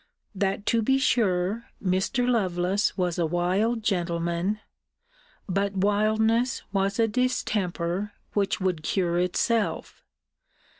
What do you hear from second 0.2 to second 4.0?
That, to be sure, Mr. Lovelace was a wild